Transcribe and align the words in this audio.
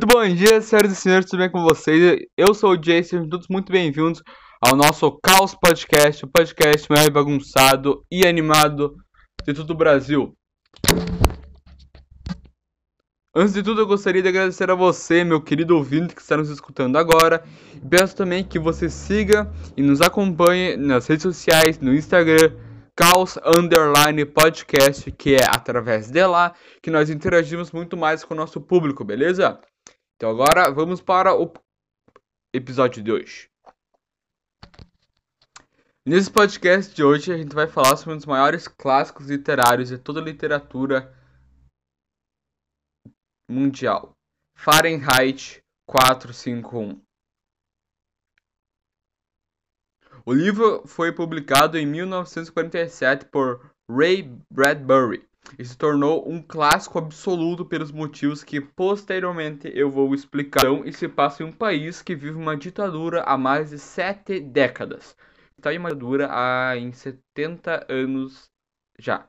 Muito 0.00 0.16
bom 0.16 0.26
dia, 0.34 0.62
senhoras 0.62 0.92
e 0.92 0.96
senhores, 0.96 1.26
tudo 1.26 1.40
bem 1.40 1.50
com 1.50 1.62
vocês? 1.62 2.22
Eu 2.34 2.54
sou 2.54 2.70
o 2.70 2.76
Jason, 2.78 3.28
todos 3.28 3.48
muito 3.48 3.70
bem-vindos 3.70 4.22
ao 4.58 4.74
nosso 4.74 5.12
Caos 5.22 5.54
Podcast, 5.54 6.24
o 6.24 6.28
podcast 6.28 6.86
mais 6.88 7.06
bagunçado 7.10 8.02
e 8.10 8.26
animado 8.26 8.96
de 9.44 9.52
todo 9.52 9.72
o 9.72 9.76
Brasil. 9.76 10.32
Antes 13.36 13.52
de 13.52 13.62
tudo, 13.62 13.82
eu 13.82 13.86
gostaria 13.86 14.22
de 14.22 14.28
agradecer 14.28 14.70
a 14.70 14.74
você, 14.74 15.22
meu 15.22 15.38
querido 15.38 15.76
ouvinte 15.76 16.14
que 16.14 16.22
está 16.22 16.34
nos 16.34 16.48
escutando 16.48 16.96
agora. 16.96 17.44
Peço 17.90 18.16
também 18.16 18.42
que 18.42 18.58
você 18.58 18.88
siga 18.88 19.52
e 19.76 19.82
nos 19.82 20.00
acompanhe 20.00 20.78
nas 20.78 21.06
redes 21.08 21.24
sociais, 21.24 21.78
no 21.78 21.92
Instagram, 21.92 22.52
Caos 22.94 23.38
Underline 23.44 24.24
Podcast, 24.26 25.10
que 25.12 25.34
é 25.34 25.44
através 25.44 26.10
de 26.10 26.26
lá 26.26 26.54
que 26.82 26.90
nós 26.90 27.10
interagimos 27.10 27.72
muito 27.72 27.96
mais 27.96 28.24
com 28.24 28.34
o 28.34 28.36
nosso 28.36 28.60
público, 28.60 29.04
beleza? 29.04 29.60
Então 30.16 30.30
agora 30.30 30.70
vamos 30.70 31.00
para 31.00 31.34
o 31.34 31.52
episódio 32.52 33.02
de 33.02 33.10
hoje. 33.10 33.48
Nesse 36.06 36.30
podcast 36.30 36.94
de 36.94 37.02
hoje 37.02 37.32
a 37.32 37.36
gente 37.36 37.54
vai 37.54 37.66
falar 37.66 37.96
sobre 37.96 38.14
um 38.14 38.16
dos 38.16 38.26
maiores 38.26 38.66
clássicos 38.66 39.28
literários 39.28 39.88
de 39.88 39.98
toda 39.98 40.20
a 40.20 40.24
literatura 40.24 41.14
mundial, 43.48 44.12
Fahrenheit 44.54 45.62
451. 45.86 47.09
O 50.26 50.34
livro 50.34 50.86
foi 50.86 51.12
publicado 51.12 51.78
em 51.78 51.86
1947 51.86 53.26
por 53.26 53.72
Ray 53.90 54.30
Bradbury 54.52 55.26
e 55.58 55.64
se 55.64 55.76
tornou 55.76 56.28
um 56.30 56.42
clássico 56.42 56.98
absoluto 56.98 57.64
pelos 57.64 57.90
motivos 57.90 58.44
que 58.44 58.60
posteriormente 58.60 59.70
eu 59.74 59.90
vou 59.90 60.14
explicar. 60.14 60.60
Então, 60.60 60.84
e 60.84 60.92
se 60.92 61.08
passa 61.08 61.42
em 61.42 61.46
um 61.46 61.52
país 61.52 62.02
que 62.02 62.14
vive 62.14 62.36
uma 62.36 62.56
ditadura 62.56 63.22
há 63.22 63.38
mais 63.38 63.70
de 63.70 63.78
sete 63.78 64.40
décadas. 64.40 65.16
Está 65.56 65.72
em 65.72 65.78
uma 65.78 65.88
ditadura 65.88 66.28
há 66.30 66.76
em 66.76 66.92
70 66.92 67.86
anos 67.88 68.50
já. 68.98 69.26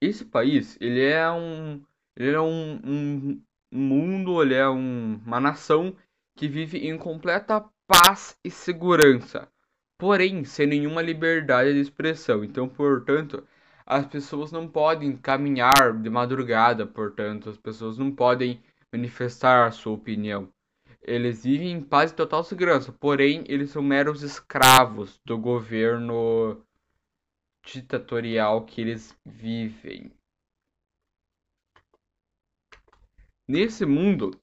Esse 0.00 0.24
país, 0.24 0.78
ele 0.80 1.04
é 1.04 1.30
um, 1.30 1.82
ele 2.16 2.36
é 2.36 2.40
um, 2.40 2.80
um 2.84 3.42
mundo, 3.72 4.42
ele 4.42 4.54
é 4.54 4.68
um, 4.68 5.20
uma 5.26 5.40
nação 5.40 5.94
que 6.36 6.48
vive 6.48 6.78
em 6.78 6.96
completa 6.96 7.68
paz 7.90 8.38
e 8.44 8.50
segurança, 8.52 9.50
porém 9.98 10.44
sem 10.44 10.64
nenhuma 10.64 11.02
liberdade 11.02 11.72
de 11.72 11.80
expressão. 11.80 12.44
Então, 12.44 12.68
portanto, 12.68 13.44
as 13.84 14.06
pessoas 14.06 14.52
não 14.52 14.68
podem 14.68 15.16
caminhar 15.16 16.00
de 16.00 16.08
madrugada, 16.08 16.86
portanto, 16.86 17.50
as 17.50 17.58
pessoas 17.58 17.98
não 17.98 18.14
podem 18.14 18.62
manifestar 18.92 19.66
a 19.66 19.72
sua 19.72 19.94
opinião. 19.94 20.48
Eles 21.02 21.42
vivem 21.42 21.72
em 21.72 21.82
paz 21.82 22.12
e 22.12 22.14
total 22.14 22.44
segurança, 22.44 22.92
porém, 22.92 23.42
eles 23.48 23.70
são 23.70 23.82
meros 23.82 24.22
escravos 24.22 25.20
do 25.26 25.36
governo 25.36 26.64
ditatorial 27.66 28.64
que 28.66 28.80
eles 28.80 29.18
vivem. 29.26 30.12
Nesse 33.48 33.84
mundo, 33.84 34.40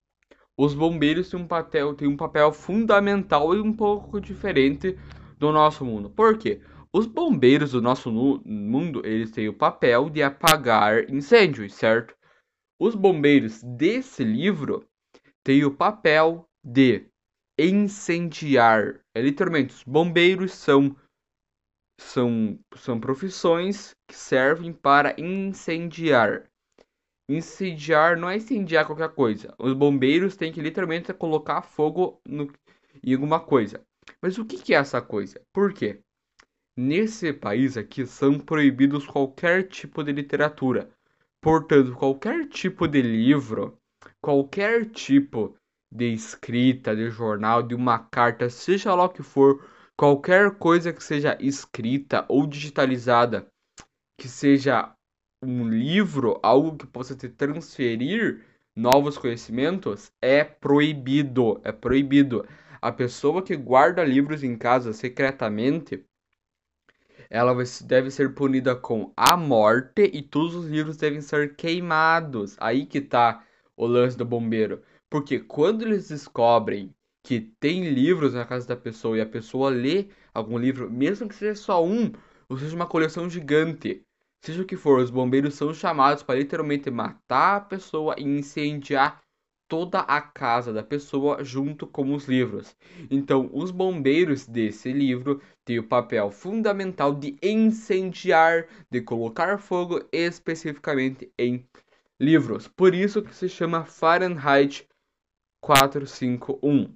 os 0.57 0.73
bombeiros 0.73 1.29
têm 1.29 1.39
um 1.39 1.47
papel, 1.47 1.93
têm 1.93 2.07
um 2.07 2.17
papel 2.17 2.51
fundamental 2.51 3.55
e 3.55 3.61
um 3.61 3.71
pouco 3.71 4.19
diferente 4.19 4.97
do 5.37 5.51
nosso 5.51 5.85
mundo. 5.85 6.09
Por 6.09 6.37
quê? 6.37 6.59
Os 6.91 7.05
bombeiros 7.05 7.71
do 7.71 7.81
nosso 7.81 8.11
mundo, 8.11 9.05
eles 9.05 9.29
têm 9.29 9.47
o 9.47 9.53
papel 9.53 10.09
de 10.09 10.23
apagar 10.23 11.07
incêndios, 11.09 11.75
certo? 11.75 12.15
Os 12.79 12.95
bombeiros 12.95 13.61
desse 13.61 14.23
livro 14.23 14.83
têm 15.43 15.63
o 15.63 15.75
papel 15.75 16.47
de 16.63 17.05
incendiar. 17.59 18.99
É 19.15 19.21
literalmente, 19.21 19.75
os 19.75 19.83
bombeiros 19.83 20.53
são 20.53 20.95
são 21.99 22.59
são 22.75 22.99
profissões 22.99 23.95
que 24.07 24.15
servem 24.15 24.71
para 24.71 25.19
incendiar. 25.19 26.49
Incendiar 27.29 28.17
não 28.17 28.29
é 28.29 28.37
incendiar 28.37 28.85
qualquer 28.85 29.09
coisa. 29.09 29.53
Os 29.59 29.73
bombeiros 29.73 30.35
têm 30.37 30.51
que 30.51 30.61
literalmente 30.61 31.13
colocar 31.13 31.61
fogo 31.61 32.21
no, 32.25 32.51
em 33.03 33.13
alguma 33.13 33.39
coisa. 33.39 33.81
Mas 34.21 34.37
o 34.37 34.45
que, 34.45 34.57
que 34.57 34.73
é 34.73 34.77
essa 34.77 35.01
coisa? 35.01 35.41
Por 35.53 35.73
quê? 35.73 35.99
Nesse 36.75 37.33
país 37.33 37.75
aqui 37.75 38.05
são 38.05 38.39
proibidos 38.39 39.05
qualquer 39.05 39.67
tipo 39.67 40.03
de 40.03 40.11
literatura. 40.11 40.89
Portanto, 41.41 41.95
qualquer 41.95 42.47
tipo 42.47 42.87
de 42.87 43.01
livro, 43.01 43.77
qualquer 44.21 44.89
tipo 44.89 45.55
de 45.91 46.13
escrita, 46.13 46.95
de 46.95 47.09
jornal, 47.09 47.63
de 47.63 47.75
uma 47.75 47.99
carta, 47.99 48.49
seja 48.49 48.93
lá 48.93 49.05
o 49.05 49.09
que 49.09 49.23
for, 49.23 49.65
qualquer 49.97 50.51
coisa 50.57 50.93
que 50.93 51.03
seja 51.03 51.37
escrita 51.39 52.25
ou 52.29 52.45
digitalizada, 52.45 53.47
que 54.19 54.27
seja 54.27 54.93
um 55.41 55.67
livro, 55.67 56.39
algo 56.41 56.77
que 56.77 56.87
possa 56.87 57.15
te 57.15 57.29
transferir 57.29 58.43
novos 58.75 59.17
conhecimentos, 59.17 60.11
é 60.21 60.43
proibido. 60.43 61.59
É 61.63 61.71
proibido. 61.71 62.47
A 62.81 62.91
pessoa 62.91 63.41
que 63.41 63.55
guarda 63.55 64.03
livros 64.03 64.43
em 64.43 64.55
casa 64.55 64.93
secretamente, 64.93 66.05
ela 67.29 67.55
deve 67.85 68.11
ser 68.11 68.33
punida 68.33 68.75
com 68.75 69.11
a 69.15 69.35
morte 69.35 70.09
e 70.13 70.21
todos 70.21 70.55
os 70.55 70.67
livros 70.67 70.97
devem 70.97 71.21
ser 71.21 71.55
queimados. 71.55 72.55
Aí 72.59 72.85
que 72.85 73.01
tá 73.01 73.43
o 73.75 73.85
lance 73.85 74.17
do 74.17 74.25
bombeiro. 74.25 74.81
Porque 75.09 75.39
quando 75.39 75.83
eles 75.83 76.09
descobrem 76.09 76.93
que 77.23 77.41
tem 77.59 77.89
livros 77.89 78.33
na 78.33 78.45
casa 78.45 78.67
da 78.67 78.75
pessoa 78.75 79.17
e 79.17 79.21
a 79.21 79.25
pessoa 79.25 79.69
lê 79.69 80.07
algum 80.33 80.57
livro, 80.57 80.89
mesmo 80.89 81.27
que 81.27 81.35
seja 81.35 81.55
só 81.55 81.83
um, 81.83 82.11
ou 82.47 82.57
seja 82.57 82.75
uma 82.75 82.87
coleção 82.87 83.29
gigante, 83.29 84.06
Seja 84.41 84.61
o 84.61 84.65
que 84.65 84.77
for, 84.77 84.99
os 84.99 85.09
bombeiros 85.09 85.55
são 85.55 85.73
chamados 85.73 86.23
para 86.23 86.39
literalmente 86.39 86.89
matar 86.89 87.57
a 87.57 87.61
pessoa 87.61 88.15
e 88.17 88.23
incendiar 88.23 89.21
toda 89.67 89.99
a 89.99 90.21
casa 90.21 90.71
da 90.71 90.81
pessoa 90.81 91.43
junto 91.43 91.85
com 91.85 92.13
os 92.13 92.25
livros. 92.25 92.75
Então, 93.11 93.49
os 93.53 93.69
bombeiros 93.71 94.47
desse 94.47 94.93
livro 94.93 95.41
têm 95.65 95.79
o 95.79 95.87
papel 95.87 96.31
fundamental 96.31 97.13
de 97.13 97.37
incendiar, 97.43 98.67
de 98.89 99.01
colocar 99.01 99.57
fogo 99.57 100.01
especificamente 100.11 101.31
em 101.37 101.67
livros. 102.19 102.67
Por 102.67 102.95
isso 102.95 103.21
que 103.21 103.35
se 103.35 103.49
chama 103.49 103.83
Fahrenheit 103.83 104.87
451. 105.61 106.95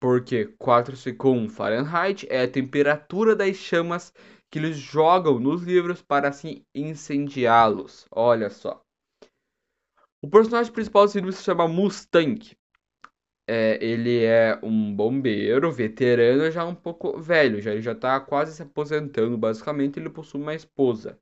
Porque 0.00 0.46
451 0.58 1.48
Fahrenheit 1.48 2.26
é 2.28 2.42
a 2.42 2.50
temperatura 2.50 3.34
das 3.34 3.56
chamas 3.56 4.12
que 4.54 4.58
eles 4.60 4.76
jogam 4.76 5.40
nos 5.40 5.64
livros 5.64 6.00
para 6.00 6.28
assim 6.28 6.64
incendiá-los. 6.72 8.06
Olha 8.08 8.48
só. 8.48 8.80
O 10.22 10.30
personagem 10.30 10.72
principal 10.72 11.06
desse 11.06 11.18
livro 11.18 11.32
se 11.32 11.42
chama 11.42 11.66
Mustang. 11.66 12.56
É, 13.48 13.84
ele 13.84 14.22
é 14.22 14.56
um 14.62 14.94
bombeiro 14.94 15.72
veterano, 15.72 16.48
já 16.52 16.64
um 16.64 16.74
pouco 16.74 17.20
velho, 17.20 17.60
já 17.60 17.72
ele 17.72 17.82
já 17.82 17.90
está 17.90 18.20
quase 18.20 18.54
se 18.54 18.62
aposentando. 18.62 19.36
Basicamente, 19.36 19.98
ele 19.98 20.08
possui 20.08 20.40
uma 20.40 20.54
esposa. 20.54 21.18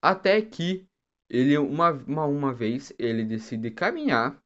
Até 0.00 0.40
que 0.40 0.88
ele 1.28 1.58
uma, 1.58 1.90
uma, 1.90 2.24
uma 2.24 2.54
vez 2.54 2.90
ele 2.98 3.22
decide 3.22 3.70
caminhar 3.70 4.42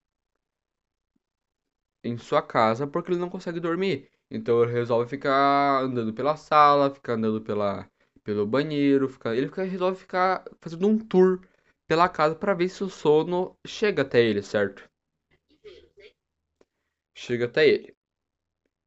em 2.02 2.18
sua 2.18 2.42
casa 2.42 2.88
porque 2.88 3.12
ele 3.12 3.20
não 3.20 3.30
consegue 3.30 3.60
dormir. 3.60 4.11
Então 4.34 4.62
ele 4.62 4.72
resolve 4.72 5.10
ficar 5.10 5.82
andando 5.82 6.10
pela 6.14 6.36
sala, 6.36 6.90
ficar 6.90 7.14
andando 7.14 7.42
pela, 7.42 7.86
pelo 8.24 8.46
banheiro, 8.46 9.04
ele 9.26 9.46
fica, 9.46 9.62
resolve 9.62 9.98
ficar 9.98 10.42
fazendo 10.58 10.88
um 10.88 10.98
tour 10.98 11.40
pela 11.86 12.08
casa 12.08 12.34
para 12.34 12.54
ver 12.54 12.70
se 12.70 12.82
o 12.82 12.88
sono 12.88 13.54
chega 13.66 14.00
até 14.00 14.22
ele, 14.22 14.40
certo? 14.40 14.88
Chega 17.14 17.44
até 17.44 17.68
ele. 17.68 17.94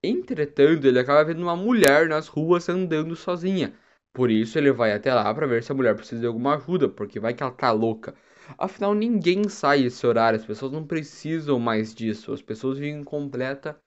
Entretanto, 0.03 0.87
ele 0.87 0.97
acaba 0.97 1.23
vendo 1.23 1.43
uma 1.43 1.55
mulher 1.55 2.09
nas 2.09 2.27
ruas 2.27 2.67
andando 2.67 3.15
sozinha. 3.15 3.77
Por 4.11 4.31
isso 4.31 4.57
ele 4.57 4.71
vai 4.71 4.93
até 4.93 5.13
lá 5.13 5.31
para 5.31 5.45
ver 5.45 5.61
se 5.61 5.71
a 5.71 5.75
mulher 5.75 5.95
precisa 5.95 6.21
de 6.21 6.27
alguma 6.27 6.55
ajuda, 6.55 6.89
porque 6.89 7.19
vai 7.19 7.35
que 7.35 7.43
ela 7.43 7.51
tá 7.51 7.71
louca. 7.71 8.15
Afinal, 8.57 8.95
ninguém 8.95 9.47
sai 9.47 9.83
esse 9.83 10.07
horário, 10.07 10.39
as 10.39 10.45
pessoas 10.45 10.71
não 10.71 10.87
precisam 10.87 11.59
mais 11.59 11.93
disso. 11.93 12.33
As 12.33 12.41
pessoas 12.41 12.79
vivem 12.79 13.01
em 13.01 13.03
completa 13.03 13.79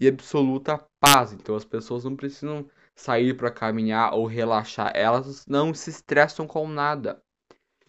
e 0.00 0.08
absoluta 0.08 0.84
paz. 0.98 1.32
Então 1.32 1.54
as 1.54 1.64
pessoas 1.64 2.04
não 2.04 2.16
precisam 2.16 2.66
sair 2.96 3.34
para 3.34 3.50
caminhar 3.50 4.14
ou 4.14 4.26
relaxar, 4.26 4.92
elas 4.94 5.46
não 5.46 5.72
se 5.72 5.90
estressam 5.90 6.46
com 6.46 6.66
nada. 6.66 7.22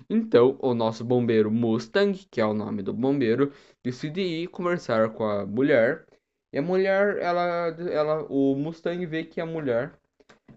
Então, 0.10 0.58
o 0.60 0.74
nosso 0.74 1.06
bombeiro 1.06 1.50
Mustang, 1.52 2.14
que 2.30 2.42
é 2.42 2.46
o 2.46 2.54
nome 2.54 2.82
do 2.84 2.94
bombeiro, 2.94 3.52
decide 3.84 4.22
ir 4.22 4.48
conversar 4.48 5.10
com 5.10 5.24
a 5.24 5.46
mulher. 5.46 6.06
E 6.52 6.58
a 6.58 6.62
mulher, 6.62 7.18
ela, 7.20 7.68
ela, 7.90 8.26
o 8.30 8.56
Mustang 8.56 9.06
vê 9.06 9.24
que 9.24 9.40
a 9.40 9.46
mulher, 9.46 9.94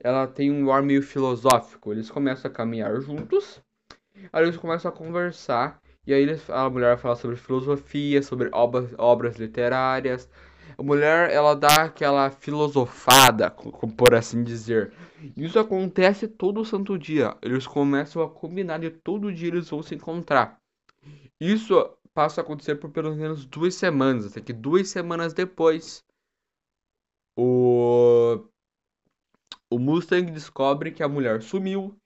ela 0.00 0.26
tem 0.26 0.50
um 0.50 0.72
ar 0.72 0.82
meio 0.82 1.02
filosófico. 1.02 1.92
Eles 1.92 2.10
começam 2.10 2.50
a 2.50 2.54
caminhar 2.54 3.00
juntos. 3.00 3.62
Aí 4.32 4.42
eles 4.44 4.56
começam 4.56 4.90
a 4.90 4.94
conversar 4.94 5.80
E 6.06 6.12
aí 6.12 6.26
a 6.48 6.70
mulher 6.70 6.98
fala 6.98 7.16
sobre 7.16 7.36
filosofia, 7.36 8.22
sobre 8.22 8.48
obras, 8.52 8.92
obras 8.98 9.36
literárias. 9.36 10.28
A 10.76 10.82
mulher, 10.82 11.30
ela 11.30 11.54
dá 11.54 11.84
aquela 11.84 12.30
filosofada, 12.30 13.50
por 13.50 14.14
assim 14.14 14.42
dizer. 14.42 14.92
Isso 15.36 15.58
acontece 15.58 16.26
todo 16.26 16.64
santo 16.64 16.98
dia. 16.98 17.36
Eles 17.40 17.66
começam 17.66 18.22
a 18.22 18.28
combinar 18.28 18.82
e 18.82 18.90
todo 18.90 19.32
dia 19.32 19.48
eles 19.48 19.70
vão 19.70 19.82
se 19.82 19.94
encontrar. 19.94 20.58
Isso 21.40 21.74
passa 22.12 22.40
a 22.40 22.44
acontecer 22.44 22.76
por 22.76 22.90
pelo 22.90 23.14
menos 23.14 23.44
duas 23.44 23.74
semanas, 23.74 24.26
até 24.26 24.40
que 24.40 24.52
duas 24.52 24.88
semanas 24.88 25.34
depois, 25.34 26.04
o, 27.36 28.46
o 29.70 29.78
Mustang 29.78 30.30
descobre 30.30 30.92
que 30.92 31.02
a 31.02 31.08
mulher 31.08 31.42
sumiu 31.42 31.96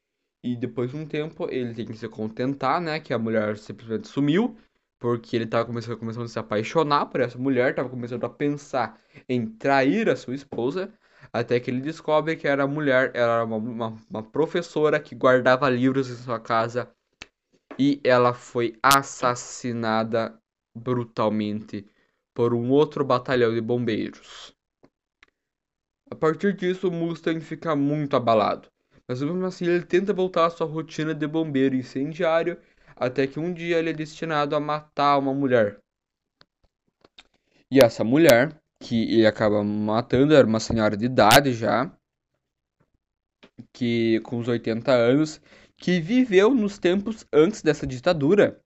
e 0.43 0.57
depois 0.57 0.91
de 0.91 0.97
um 0.97 1.07
tempo 1.07 1.49
ele 1.51 1.75
tem 1.75 1.87
que 1.87 1.97
se 1.97 2.09
contentar, 2.09 2.81
né, 2.81 3.01
que 3.01 3.13
a 3.13 3.19
mulher 3.19 3.59
simplesmente 3.59 4.09
sumiu, 4.09 4.57
porque 4.99 5.37
ele 5.37 5.45
estava 5.45 5.65
começando, 5.65 5.97
começando 5.97 6.25
a 6.25 6.29
se 6.29 6.39
apaixonar 6.39 7.07
por 7.07 7.21
essa 7.21 7.39
mulher, 7.39 7.71
estava 7.71 7.89
começando 7.89 8.25
a 8.25 8.29
pensar 8.29 8.99
em 9.29 9.47
trair 9.47 10.09
a 10.09 10.17
sua 10.17 10.35
esposa, 10.35 10.93
até 11.33 11.61
que 11.61 11.71
ele 11.71 11.81
descobre 11.81 12.37
que 12.37 12.49
era 12.49 12.67
mulher, 12.67 13.13
era 13.15 13.45
uma, 13.45 13.57
uma, 13.57 13.99
uma 14.11 14.23
professora 14.23 14.99
que 14.99 15.15
guardava 15.15 15.69
livros 15.69 16.11
em 16.11 16.17
sua 16.17 16.41
casa 16.41 16.91
e 17.79 18.01
ela 18.03 18.35
foi 18.35 18.77
assassinada 18.83 20.37
brutalmente 20.75 21.87
por 22.35 22.55
um 22.55 22.71
outro 22.71 23.05
batalhão 23.05 23.55
de 23.55 23.61
bombeiros. 23.61 24.55
A 26.11 26.15
partir 26.15 26.55
disso, 26.55 26.91
Mustang 26.91 27.41
fica 27.41 27.77
muito 27.77 28.17
abalado, 28.17 28.69
mas 29.07 29.21
mesmo 29.23 29.45
assim 29.45 29.67
ele 29.67 29.85
tenta 29.85 30.13
voltar 30.13 30.47
à 30.47 30.51
sua 30.51 30.67
rotina 30.67 31.15
de 31.15 31.27
bombeiro 31.27 31.77
incendiário 31.77 32.59
até 32.99 33.27
que 33.27 33.39
um 33.39 33.53
dia 33.53 33.79
ele 33.79 33.91
é 33.91 33.93
destinado 33.93 34.57
a 34.57 34.61
matar 34.61 35.19
uma 35.19 35.33
mulher. 35.33 35.81
E 37.71 37.81
essa 37.81 38.03
mulher, 38.03 38.61
que 38.81 39.03
ele 39.03 39.27
acaba 39.27 39.63
matando, 39.63 40.35
era 40.35 40.47
uma 40.47 40.61
senhora 40.61 40.97
de 40.97 41.05
idade 41.05 41.53
já, 41.53 41.91
que 43.73 44.21
com 44.21 44.39
uns 44.39 44.49
80 44.49 44.91
anos, 44.91 45.41
que 45.77 46.01
viveu 46.01 46.55
nos 46.55 46.79
tempos 46.79 47.25
antes 47.33 47.63
dessa 47.63 47.87
ditadura. 47.87 48.61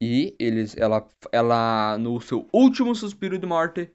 E 0.00 0.36
eles, 0.38 0.76
ela, 0.76 1.08
ela, 1.32 1.96
no 1.98 2.20
seu 2.20 2.48
último 2.52 2.94
suspiro 2.94 3.38
de 3.38 3.46
morte, 3.46 3.90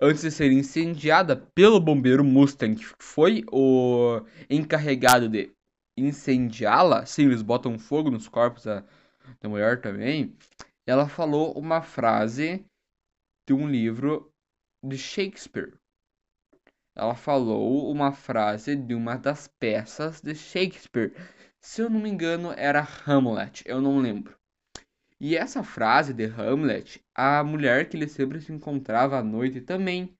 antes 0.00 0.22
de 0.22 0.30
ser 0.30 0.50
incendiada 0.50 1.36
pelo 1.54 1.80
bombeiro 1.80 2.24
Mustang, 2.24 2.76
que 2.76 2.86
foi 2.98 3.44
o 3.50 4.20
encarregado 4.48 5.28
de 5.28 5.55
incendiá-la, 5.96 7.06
sim, 7.06 7.24
eles 7.24 7.42
botam 7.42 7.78
fogo 7.78 8.10
nos 8.10 8.28
corpos 8.28 8.64
da, 8.64 8.84
da 9.40 9.48
mulher 9.48 9.80
também. 9.80 10.36
Ela 10.86 11.08
falou 11.08 11.52
uma 11.58 11.82
frase 11.82 12.64
de 13.46 13.54
um 13.54 13.68
livro 13.68 14.32
de 14.84 14.98
Shakespeare 14.98 15.78
ela 16.96 17.14
falou 17.14 17.90
uma 17.90 18.10
frase 18.10 18.74
de 18.74 18.94
uma 18.94 19.16
das 19.16 19.46
peças 19.46 20.22
de 20.22 20.34
Shakespeare. 20.34 21.12
Se 21.60 21.82
eu 21.82 21.90
não 21.90 22.00
me 22.00 22.08
engano, 22.08 22.52
era 22.56 22.88
Hamlet, 23.06 23.62
eu 23.66 23.82
não 23.82 23.98
lembro. 23.98 24.34
E 25.20 25.36
essa 25.36 25.62
frase 25.62 26.14
de 26.14 26.24
Hamlet, 26.24 27.04
a 27.14 27.44
mulher 27.44 27.88
que 27.88 27.98
ele 27.98 28.08
sempre 28.08 28.40
se 28.40 28.50
encontrava 28.50 29.18
à 29.18 29.22
noite 29.22 29.60
também 29.60 30.16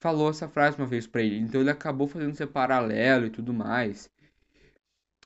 falou 0.00 0.30
essa 0.30 0.48
frase 0.48 0.78
uma 0.78 0.86
vez 0.86 1.06
para 1.06 1.22
ele. 1.22 1.40
Então 1.40 1.60
ele 1.60 1.70
acabou 1.70 2.08
fazendo 2.08 2.32
esse 2.32 2.46
paralelo 2.46 3.26
e 3.26 3.30
tudo 3.30 3.52
mais. 3.52 4.10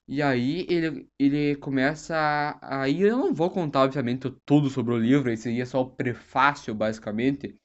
E 0.09 0.21
aí 0.23 0.67
ele, 0.69 1.09
ele 1.19 1.57
começa. 1.57 2.59
Aí 2.61 3.03
eu 3.03 3.17
não 3.17 3.35
vou 3.35 3.51
contar, 3.51 3.83
obviamente, 3.83 4.31
tudo 4.45 4.69
sobre 4.69 4.95
o 4.95 4.99
livro, 4.99 5.31
esse 5.31 5.49
aí 5.49 5.61
é 5.61 5.65
só 5.65 5.83
o 5.83 5.91
prefácio, 5.91 6.75
basicamente 6.75 7.59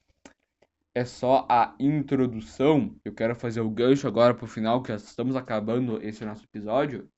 é 0.98 1.04
só 1.04 1.46
a 1.48 1.74
introdução. 1.78 2.94
Eu 3.04 3.14
quero 3.14 3.34
fazer 3.36 3.60
o 3.60 3.70
gancho 3.70 4.08
agora 4.08 4.34
pro 4.34 4.46
final, 4.46 4.82
que 4.82 4.92
estamos 4.92 5.36
acabando 5.36 6.02
esse 6.02 6.24
nosso 6.24 6.44
episódio. 6.44 7.08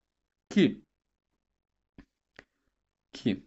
Que. 0.51 0.83
Que. 3.13 3.43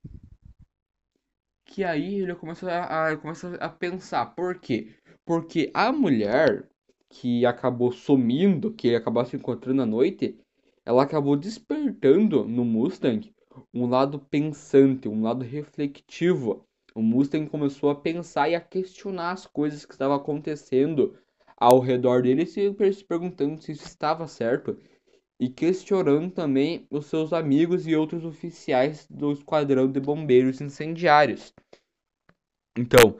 Que 1.65 1.83
aí 1.83 2.21
ele 2.21 2.35
começa 2.35 2.71
a, 2.71 3.09
a, 3.09 3.17
começa 3.17 3.55
a 3.55 3.69
pensar. 3.69 4.27
Por 4.35 4.59
quê? 4.59 4.95
Porque 5.25 5.71
a 5.73 5.91
mulher 5.91 6.67
que 7.09 7.45
acabou 7.45 7.91
sumindo, 7.91 8.73
que 8.73 8.95
acabou 8.95 9.23
se 9.25 9.35
encontrando 9.35 9.83
à 9.83 9.85
noite, 9.85 10.39
ela 10.85 11.03
acabou 11.03 11.35
despertando 11.35 12.45
no 12.45 12.65
Mustang 12.65 13.33
um 13.73 13.87
lado 13.87 14.19
pensante, 14.19 15.07
um 15.07 15.21
lado 15.21 15.43
refletivo 15.43 16.65
o 16.95 17.01
Mustang 17.01 17.49
começou 17.49 17.89
a 17.89 17.95
pensar 17.95 18.49
e 18.49 18.55
a 18.55 18.61
questionar 18.61 19.31
as 19.31 19.47
coisas 19.47 19.83
que 19.83 19.93
estavam 19.93 20.15
acontecendo 20.15 21.17
ao 21.57 21.79
redor 21.79 22.21
dele, 22.21 22.45
se 22.45 22.71
perguntando 23.07 23.59
se 23.59 23.71
isso 23.71 23.85
estava 23.85 24.27
certo 24.27 24.77
e 25.39 25.49
questionando 25.49 26.29
também 26.31 26.85
os 26.91 27.07
seus 27.07 27.33
amigos 27.33 27.87
e 27.87 27.95
outros 27.95 28.23
oficiais 28.23 29.07
do 29.09 29.31
esquadrão 29.31 29.91
de 29.91 29.99
bombeiros 29.99 30.61
incendiários. 30.61 31.51
Então, 32.77 33.17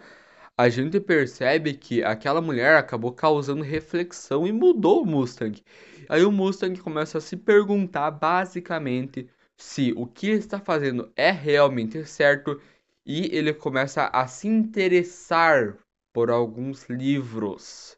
a 0.56 0.70
gente 0.70 1.00
percebe 1.00 1.74
que 1.74 2.04
aquela 2.04 2.42
mulher 2.42 2.76
acabou 2.76 3.12
causando 3.12 3.64
reflexão 3.64 4.46
e 4.46 4.52
mudou 4.52 5.02
o 5.02 5.06
Mustang. 5.06 5.64
Aí 6.10 6.24
o 6.24 6.32
Mustang 6.32 6.80
começa 6.80 7.18
a 7.18 7.22
se 7.22 7.38
perguntar 7.38 8.12
basicamente 8.12 9.30
se 9.58 9.94
o 9.96 10.06
que 10.06 10.28
ele 10.28 10.40
está 10.40 10.60
fazendo 10.60 11.12
é 11.16 11.32
realmente 11.32 12.06
certo 12.06 12.60
e 13.06 13.36
ele 13.36 13.54
começa 13.54 14.08
a 14.08 14.28
se 14.28 14.48
interessar 14.48 15.78
por 16.14 16.30
alguns 16.30 16.88
livros, 16.90 17.98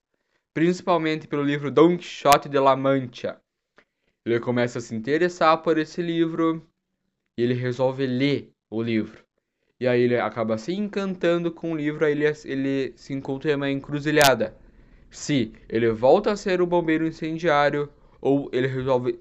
principalmente 0.54 1.28
pelo 1.28 1.44
livro 1.44 1.70
Don 1.70 1.98
Quixote 1.98 2.50
de 2.50 2.60
La 2.60 2.76
Mancha. 2.76 3.40
Ele 4.26 4.40
começa 4.40 4.80
a 4.80 4.82
se 4.82 4.96
interessar 4.96 5.62
por 5.62 5.78
esse 5.78 6.02
livro 6.02 6.68
e 7.38 7.44
ele 7.44 7.54
resolve 7.54 8.08
ler 8.08 8.52
o 8.70 8.82
livro. 8.82 9.24
E 9.80 9.88
aí 9.88 10.02
ele 10.02 10.18
acaba 10.18 10.58
se 10.58 10.74
encantando 10.74 11.52
com 11.52 11.74
o 11.74 11.76
livro, 11.76 12.06
aí 12.06 12.14
ele, 12.14 12.26
ele 12.46 12.94
se 12.96 13.14
encontra 13.14 13.52
em 13.52 13.56
uma 13.56 13.70
encruzilhada. 13.70 14.56
Se 15.16 15.54
ele 15.70 15.90
volta 15.92 16.34
a 16.34 16.36
ser 16.36 16.62
o 16.62 16.68
bombeiro 16.68 17.08
incendiário 17.08 17.90
ou 18.20 18.50
ele 18.52 18.68
resolve 18.68 19.18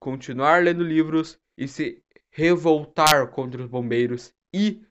continuar 0.00 0.64
lendo 0.64 0.82
livros 0.82 1.38
e 1.56 1.68
se 1.68 2.02
revoltar 2.32 3.28
contra 3.28 3.62
os 3.62 3.68
bombeiros 3.68 4.34
e 4.52 4.82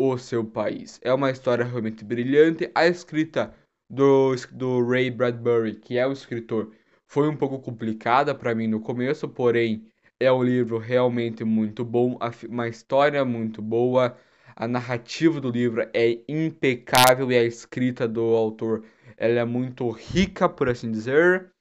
o 0.00 0.16
seu 0.16 0.42
país. 0.42 0.98
É 1.02 1.12
uma 1.12 1.30
história 1.30 1.62
realmente 1.62 2.02
brilhante. 2.02 2.70
A 2.74 2.86
escrita 2.86 3.54
do, 3.88 4.34
do 4.52 4.82
Ray 4.82 5.10
Bradbury, 5.10 5.74
que 5.74 5.98
é 5.98 6.06
o 6.06 6.12
escritor, 6.12 6.72
foi 7.06 7.28
um 7.28 7.36
pouco 7.36 7.60
complicada 7.60 8.34
para 8.34 8.54
mim 8.54 8.66
no 8.66 8.80
começo, 8.80 9.28
porém 9.28 9.86
é 10.18 10.32
um 10.32 10.42
livro 10.42 10.78
realmente 10.78 11.44
muito 11.44 11.84
bom, 11.84 12.18
uma 12.48 12.66
história 12.66 13.22
muito 13.26 13.60
boa. 13.60 14.16
A 14.56 14.68
narrativa 14.68 15.40
do 15.40 15.50
livro 15.50 15.88
é 15.92 16.20
impecável 16.28 17.30
e 17.32 17.36
a 17.36 17.42
escrita 17.42 18.06
do 18.06 18.22
autor 18.22 18.84
ela 19.16 19.40
é 19.40 19.44
muito 19.44 19.90
rica, 19.90 20.48
por 20.48 20.68
assim 20.68 20.90
dizer. 20.90 21.52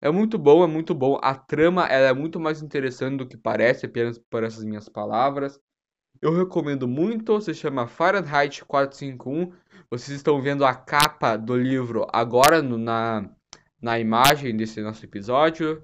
É 0.00 0.10
muito 0.10 0.38
bom, 0.38 0.64
é 0.64 0.66
muito 0.66 0.94
bom. 0.94 1.18
A 1.22 1.34
trama 1.34 1.86
ela 1.86 2.08
é 2.08 2.12
muito 2.14 2.38
mais 2.40 2.62
interessante 2.62 3.18
do 3.18 3.26
que 3.26 3.36
parece, 3.36 3.86
apenas 3.86 4.18
por 4.18 4.44
essas 4.44 4.64
minhas 4.64 4.88
palavras. 4.88 5.60
Eu 6.20 6.34
recomendo 6.34 6.88
muito, 6.88 7.40
se 7.40 7.52
chama 7.52 7.86
Fahrenheit 7.86 8.64
451. 8.64 9.52
Vocês 9.90 10.16
estão 10.16 10.40
vendo 10.40 10.64
a 10.64 10.74
capa 10.74 11.36
do 11.36 11.56
livro 11.56 12.06
agora 12.12 12.62
no, 12.62 12.78
na, 12.78 13.28
na 13.80 13.98
imagem 13.98 14.56
desse 14.56 14.80
nosso 14.80 15.04
episódio. 15.04 15.82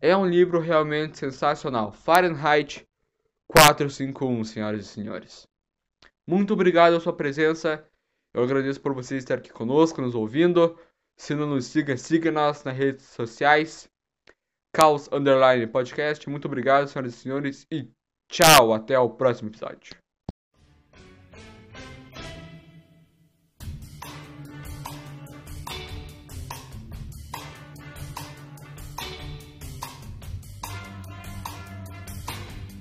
É 0.00 0.16
um 0.16 0.26
livro 0.26 0.58
realmente 0.58 1.18
sensacional. 1.18 1.92
Fahrenheit 1.92 2.86
451, 3.46 4.44
senhoras 4.44 4.86
e 4.86 4.88
senhores. 4.88 5.49
Muito 6.30 6.54
obrigado 6.54 6.92
pela 6.92 7.00
sua 7.00 7.12
presença. 7.12 7.84
Eu 8.32 8.44
agradeço 8.44 8.80
por 8.80 8.94
vocês 8.94 9.24
estar 9.24 9.34
aqui 9.34 9.50
conosco, 9.50 10.00
nos 10.00 10.14
ouvindo. 10.14 10.78
Se 11.16 11.34
não 11.34 11.48
nos 11.48 11.66
siga, 11.66 11.96
siga-nos 11.96 12.62
nas 12.62 12.76
redes 12.76 13.04
sociais. 13.06 13.90
Caos 14.72 15.08
Underline 15.10 15.66
Podcast. 15.66 16.30
Muito 16.30 16.44
obrigado, 16.44 16.86
senhoras 16.86 17.14
e 17.14 17.16
senhores. 17.16 17.66
E 17.68 17.90
Tchau, 18.30 18.72
até 18.72 18.96
o 18.96 19.10
próximo 19.10 19.50
episódio. 19.50 19.96